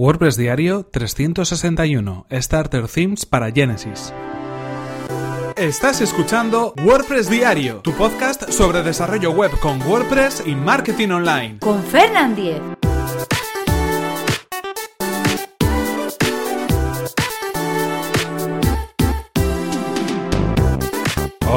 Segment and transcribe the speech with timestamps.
[0.00, 4.14] WordPress Diario 361 Starter Themes para Genesis.
[5.58, 11.58] Estás escuchando WordPress Diario, tu podcast sobre desarrollo web con WordPress y marketing online.
[11.58, 12.79] Con Fernand Diez.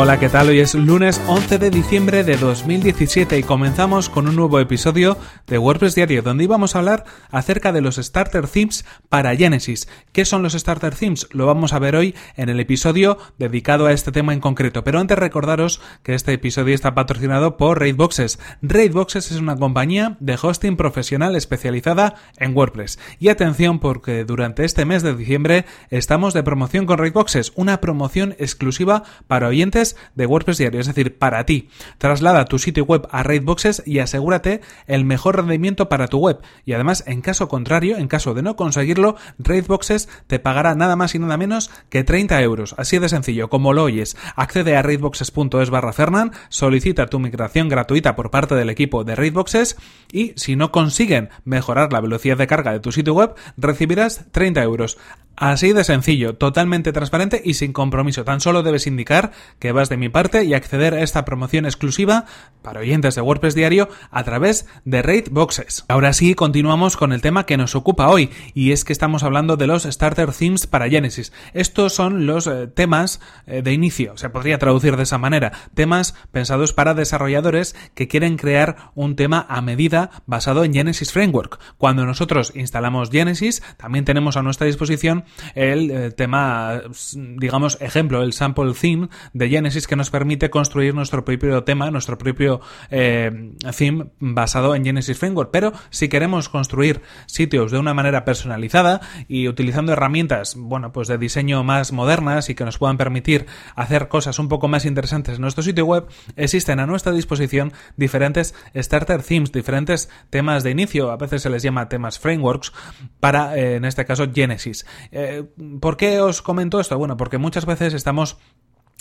[0.00, 0.48] Hola, ¿qué tal?
[0.48, 5.58] Hoy es lunes 11 de diciembre de 2017 y comenzamos con un nuevo episodio de
[5.58, 9.88] WordPress Diario donde íbamos a hablar acerca de los Starter Themes para Genesis.
[10.12, 11.26] ¿Qué son los Starter Themes?
[11.32, 14.84] Lo vamos a ver hoy en el episodio dedicado a este tema en concreto.
[14.84, 18.38] Pero antes recordaros que este episodio está patrocinado por Raidboxes.
[18.62, 23.00] Raidboxes es una compañía de hosting profesional especializada en WordPress.
[23.18, 28.36] Y atención porque durante este mes de diciembre estamos de promoción con Raidboxes, una promoción
[28.38, 31.68] exclusiva para oyentes de WordPress Diario, es decir, para ti.
[31.98, 36.40] Traslada tu sitio web a Raidboxes y asegúrate el mejor rendimiento para tu web.
[36.64, 41.14] Y además, en caso contrario, en caso de no conseguirlo, Raidboxes te pagará nada más
[41.14, 42.74] y nada menos que 30 euros.
[42.78, 44.16] Así de sencillo, como lo oyes.
[44.36, 49.76] Accede a raidboxes.es barra Fernan, solicita tu migración gratuita por parte del equipo de Raidboxes
[50.12, 54.62] y si no consiguen mejorar la velocidad de carga de tu sitio web, recibirás 30
[54.62, 54.98] euros.
[55.36, 58.24] Así de sencillo, totalmente transparente y sin compromiso.
[58.24, 62.24] Tan solo debes indicar que de mi parte y acceder a esta promoción exclusiva
[62.62, 65.84] para oyentes de WordPress Diario a través de Raid Boxes.
[65.86, 69.56] Ahora sí, continuamos con el tema que nos ocupa hoy y es que estamos hablando
[69.56, 71.32] de los Starter Themes para Genesis.
[71.54, 76.16] Estos son los eh, temas eh, de inicio, se podría traducir de esa manera, temas
[76.32, 81.60] pensados para desarrolladores que quieren crear un tema a medida basado en Genesis Framework.
[81.76, 86.82] Cuando nosotros instalamos Genesis, también tenemos a nuestra disposición el eh, tema,
[87.14, 92.18] digamos, ejemplo, el sample theme de Genesis que nos permite construir nuestro propio tema, nuestro
[92.18, 92.60] propio
[92.90, 95.50] eh, theme basado en Genesis Framework.
[95.50, 101.18] Pero si queremos construir sitios de una manera personalizada y utilizando herramientas, bueno, pues de
[101.18, 105.42] diseño más modernas y que nos puedan permitir hacer cosas un poco más interesantes en
[105.42, 106.06] nuestro sitio web,
[106.36, 111.62] existen a nuestra disposición diferentes starter themes, diferentes temas de inicio, a veces se les
[111.62, 112.72] llama temas frameworks,
[113.20, 114.86] para, eh, en este caso, Genesis.
[115.12, 115.44] Eh,
[115.80, 116.96] ¿Por qué os comento esto?
[116.98, 118.38] Bueno, porque muchas veces estamos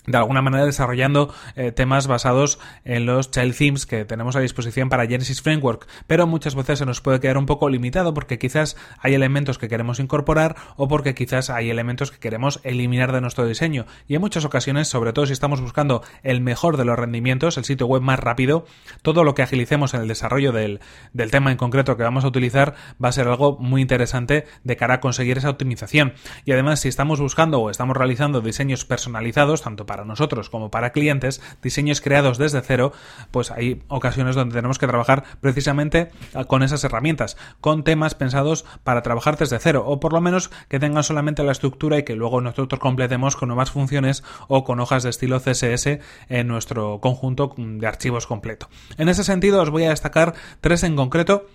[0.07, 4.89] de alguna manera desarrollando eh, temas basados en los child themes que tenemos a disposición
[4.89, 8.77] para Genesis Framework, pero muchas veces se nos puede quedar un poco limitado porque quizás
[8.99, 13.45] hay elementos que queremos incorporar o porque quizás hay elementos que queremos eliminar de nuestro
[13.45, 13.85] diseño.
[14.07, 17.65] Y en muchas ocasiones, sobre todo si estamos buscando el mejor de los rendimientos, el
[17.65, 18.65] sitio web más rápido,
[19.01, 20.79] todo lo que agilicemos en el desarrollo del,
[21.11, 24.77] del tema en concreto que vamos a utilizar va a ser algo muy interesante de
[24.77, 26.13] cara a conseguir esa optimización.
[26.45, 30.69] Y además si estamos buscando o estamos realizando diseños personalizados tanto para para nosotros como
[30.69, 32.93] para clientes, diseños creados desde cero,
[33.31, 36.11] pues hay ocasiones donde tenemos que trabajar precisamente
[36.45, 40.79] con esas herramientas, con temas pensados para trabajar desde cero, o por lo menos que
[40.79, 45.01] tengan solamente la estructura y que luego nosotros completemos con nuevas funciones o con hojas
[45.01, 45.97] de estilo CSS
[46.29, 48.69] en nuestro conjunto de archivos completo.
[48.99, 51.47] En ese sentido os voy a destacar tres en concreto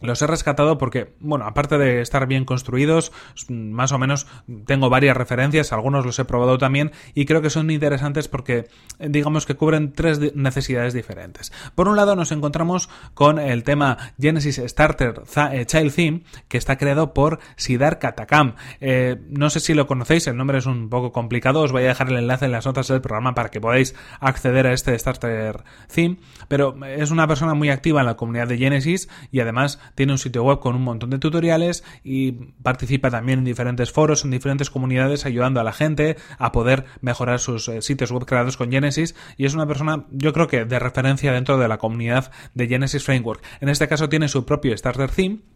[0.00, 3.12] los he rescatado porque, bueno, aparte de estar bien construidos,
[3.48, 4.26] más o menos
[4.66, 8.68] tengo varias referencias, algunos los he probado también y creo que son interesantes porque
[8.98, 11.52] digamos que cubren tres necesidades diferentes.
[11.74, 16.76] Por un lado nos encontramos con el tema Genesis Starter eh, Child Theme que está
[16.76, 18.56] creado por Sidar Katakam.
[18.80, 21.88] Eh, no sé si lo conocéis, el nombre es un poco complicado, os voy a
[21.88, 25.64] dejar el enlace en las notas del programa para que podáis acceder a este Starter
[25.92, 26.18] Theme,
[26.48, 30.18] pero es una persona muy activa en la comunidad de Genesis y además tiene un
[30.18, 34.70] sitio web con un montón de tutoriales y participa también en diferentes foros, en diferentes
[34.70, 39.16] comunidades, ayudando a la gente a poder mejorar sus eh, sitios web creados con Genesis
[39.36, 43.02] y es una persona, yo creo que de referencia dentro de la comunidad de Genesis
[43.02, 43.42] Framework.
[43.60, 45.55] En este caso tiene su propio Starter Theme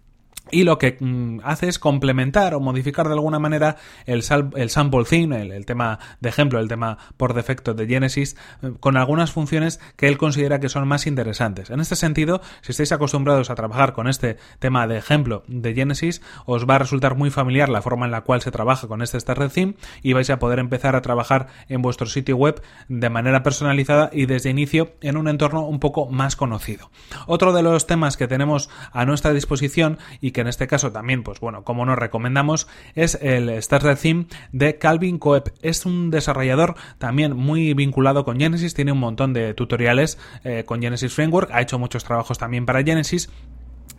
[0.51, 4.23] y lo que mm, hace es complementar o modificar de alguna manera el,
[4.57, 8.97] el sample theme, el, tema de ejemplo, el tema por defecto de Genesis, eh, con
[8.97, 11.71] algunas funciones que él considera que son más interesantes.
[11.71, 16.23] En este sentido, si estáis acostumbrados a trabajar con este tema de ejemplo de Genesis,
[16.47, 19.19] os va a resultar muy familiar la forma en la cual se trabaja con este
[19.21, 23.43] starter theme y vais a poder empezar a trabajar en vuestro sitio web de manera
[23.43, 26.91] personalizada y desde inicio en un entorno un poco más conocido.
[27.27, 31.23] Otro de los temas que tenemos a nuestra disposición y que en este caso también,
[31.23, 35.49] pues bueno, como nos recomendamos, es el Starter Theme de Calvin Coep.
[35.63, 40.81] Es un desarrollador también muy vinculado con Genesis, tiene un montón de tutoriales eh, con
[40.81, 43.31] Genesis Framework, ha hecho muchos trabajos también para Genesis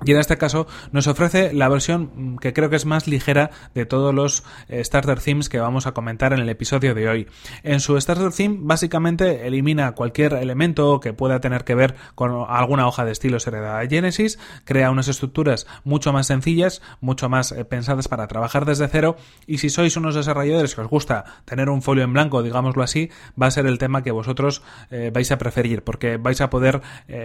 [0.03, 3.51] Y en este caso nos ofrece la versión mm, que creo que es más ligera
[3.75, 7.27] de todos los eh, starter themes que vamos a comentar en el episodio de hoy.
[7.61, 12.87] En su starter theme básicamente elimina cualquier elemento que pueda tener que ver con alguna
[12.87, 17.63] hoja de estilos heredada de Genesis, crea unas estructuras mucho más sencillas, mucho más eh,
[17.63, 21.83] pensadas para trabajar desde cero y si sois unos desarrolladores que os gusta tener un
[21.83, 25.37] folio en blanco, digámoslo así, va a ser el tema que vosotros eh, vais a
[25.37, 26.81] preferir porque vais a poder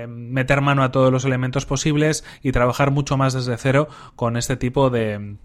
[0.08, 3.86] meter mano a todos los elementos posibles y trabajar trabajar mucho más desde cero
[4.16, 5.36] con este tipo de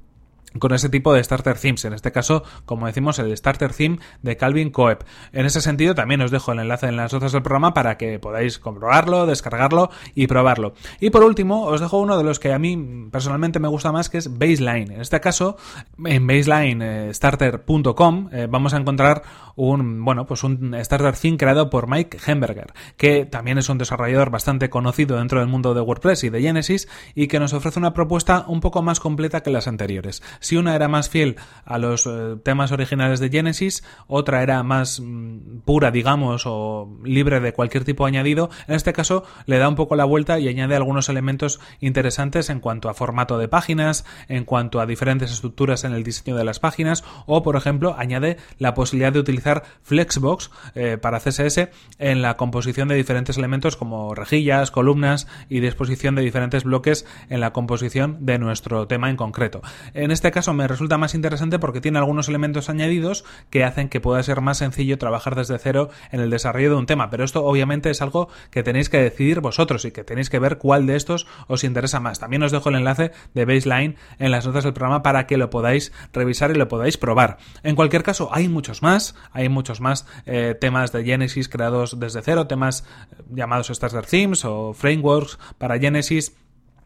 [0.60, 4.38] con ese tipo de starter themes, en este caso, como decimos, el starter theme de
[4.38, 5.04] Calvin Coep.
[5.32, 8.20] En ese sentido, también os dejo el enlace en las notas del programa para que
[8.20, 10.74] podáis comprobarlo, descargarlo y probarlo.
[11.00, 14.10] Y por último, os dejo uno de los que a mí personalmente me gusta más,
[14.10, 14.92] que es Baseline.
[14.92, 15.58] En este caso,
[16.04, 19.24] en baseline.starter.com eh, vamos a encontrar
[19.56, 24.32] un, bueno, pues un starter theme creado por Mike Hemberger, que también es un desarrollador
[24.32, 27.94] bastante conocido dentro del mundo de WordPress y de Genesis y que nos ofrece una
[27.94, 30.22] propuesta un poco más completa que las anteriores.
[30.42, 35.00] Si una era más fiel a los eh, temas originales de Genesis, otra era más
[35.00, 39.76] mm, pura, digamos, o libre de cualquier tipo añadido, en este caso le da un
[39.76, 44.44] poco la vuelta y añade algunos elementos interesantes en cuanto a formato de páginas, en
[44.44, 48.74] cuanto a diferentes estructuras en el diseño de las páginas, o por ejemplo añade la
[48.74, 54.72] posibilidad de utilizar Flexbox eh, para CSS en la composición de diferentes elementos como rejillas,
[54.72, 59.62] columnas y disposición de diferentes bloques en la composición de nuestro tema en concreto.
[59.94, 64.02] En este caso me resulta más interesante porque tiene algunos elementos añadidos que hacen que
[64.02, 67.10] pueda ser más sencillo trabajar desde cero en el desarrollo de un tema.
[67.10, 70.58] Pero esto obviamente es algo que tenéis que decidir vosotros y que tenéis que ver
[70.58, 72.20] cuál de estos os interesa más.
[72.20, 75.50] También os dejo el enlace de Baseline en las notas del programa para que lo
[75.50, 77.38] podáis revisar y lo podáis probar.
[77.64, 82.22] En cualquier caso, hay muchos más, hay muchos más eh, temas de Genesis creados desde
[82.22, 86.36] cero, temas eh, llamados Starter Themes o Frameworks para Genesis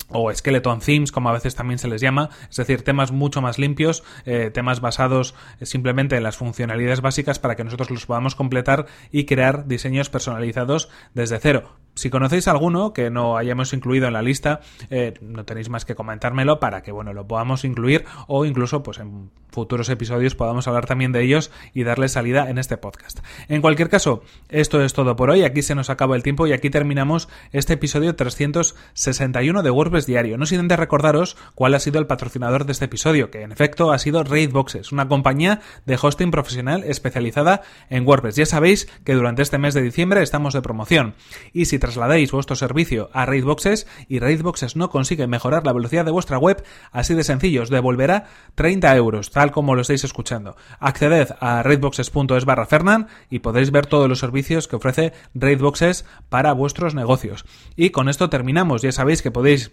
[0.10, 3.58] o skeleton themes, como a veces también se les llama, es decir, temas mucho más
[3.58, 8.86] limpios, eh, temas basados simplemente en las funcionalidades básicas para que nosotros los podamos completar
[9.12, 11.85] y crear diseños personalizados desde cero.
[11.96, 14.60] Si conocéis alguno que no hayamos incluido en la lista,
[14.90, 19.00] eh, no tenéis más que comentármelo para que bueno lo podamos incluir o incluso pues
[19.00, 23.20] en futuros episodios podamos hablar también de ellos y darle salida en este podcast.
[23.48, 25.44] En cualquier caso, esto es todo por hoy.
[25.44, 30.38] Aquí se nos acaba el tiempo y aquí terminamos este episodio 361 de WordPress Diario.
[30.38, 33.94] No sin antes recordaros cuál ha sido el patrocinador de este episodio, que en efecto
[33.94, 38.36] ha sido Raidboxes, una compañía de hosting profesional especializada en WordPress.
[38.36, 41.16] Ya sabéis que durante este mes de diciembre estamos de promoción
[41.54, 46.12] y si trasladéis vuestro servicio a Raidboxes y Raidboxes no consigue mejorar la velocidad de
[46.12, 50.56] vuestra web, así de sencillo, os devolverá 30 euros, tal como lo estáis escuchando.
[50.80, 56.54] Acceded a raidboxes.es barra Fernan y podréis ver todos los servicios que ofrece Raidboxes para
[56.54, 57.46] vuestros negocios.
[57.76, 58.82] Y con esto terminamos.
[58.82, 59.72] Ya sabéis que podéis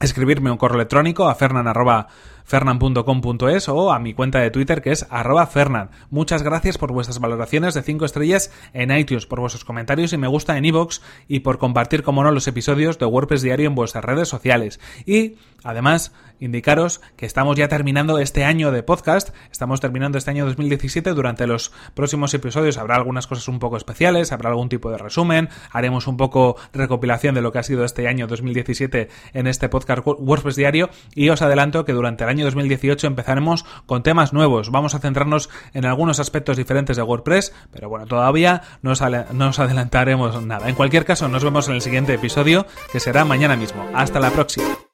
[0.00, 1.68] escribirme un correo electrónico a fernan
[2.50, 5.90] fernan.com.es o a mi cuenta de Twitter que es arroba fernan.
[6.10, 10.26] Muchas gracias por vuestras valoraciones de 5 estrellas en iTunes, por vuestros comentarios y me
[10.26, 14.04] gusta en iVoox y por compartir, como no, los episodios de WordPress Diario en vuestras
[14.04, 14.80] redes sociales.
[15.06, 20.46] Y, además, indicaros que estamos ya terminando este año de podcast, estamos terminando este año
[20.46, 24.98] 2017, durante los próximos episodios habrá algunas cosas un poco especiales, habrá algún tipo de
[24.98, 29.68] resumen, haremos un poco recopilación de lo que ha sido este año 2017 en este
[29.68, 34.70] podcast WordPress Diario y os adelanto que durante el año 2018 empezaremos con temas nuevos.
[34.70, 39.00] Vamos a centrarnos en algunos aspectos diferentes de WordPress, pero bueno, todavía no os,
[39.58, 40.68] adelantaremos nada.
[40.68, 43.88] En cualquier caso, nos vemos en el siguiente episodio, que será mañana mismo.
[43.94, 44.89] Hasta la próxima.